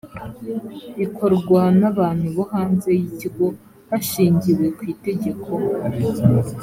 ikorwa 1.05 1.61
n 1.79 1.83
abantu 1.91 2.25
bo 2.35 2.43
hanze 2.53 2.89
y 2.99 3.01
ikigo 3.09 3.47
hashingiwe 3.89 4.65
ku 4.77 4.81
itegeko 4.93 5.49